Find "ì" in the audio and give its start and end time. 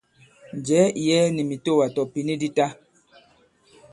0.99-1.01